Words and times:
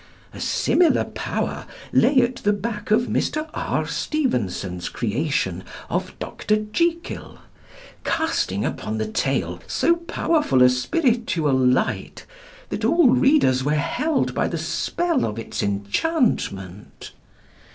A 0.33 0.39
similar 0.39 1.03
power 1.03 1.67
lay 1.93 2.21
at 2.21 2.37
the 2.37 2.53
back 2.53 2.89
of 2.89 3.01
Mr. 3.01 3.47
R. 3.53 3.85
Stevenson's 3.85 4.89
creation 4.89 5.63
of 5.91 6.17
Dr. 6.17 6.55
Jekyll, 6.57 7.37
casting 8.03 8.65
upon 8.65 8.97
the 8.97 9.05
tale 9.05 9.59
so 9.67 9.95
powerful 9.97 10.63
a 10.63 10.69
spiritual 10.69 11.53
light, 11.55 12.25
that 12.69 12.83
all 12.83 13.09
readers 13.09 13.63
were 13.63 13.75
held 13.75 14.33
by 14.33 14.47
the 14.47 14.57
spell 14.57 15.23
of 15.23 15.37
its 15.37 15.61
enchantment. 15.61 17.11